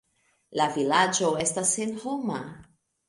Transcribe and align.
La 0.61 0.65
vilaĝo 0.77 1.29
estas 1.45 1.75
senhoma. 1.77 2.41